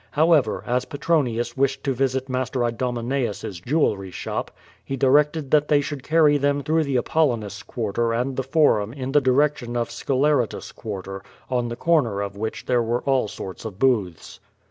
[0.09, 4.49] However, as Petronius wished to visit Master Idomeneus^s jewelry shop,
[4.83, 9.11] he directed that they should carry them through the ApoUinis Quarter and the Forum in
[9.11, 13.77] the direction of Sceleratus Quarter, on the corner of which there were all sorts of
[13.77, 14.39] booths.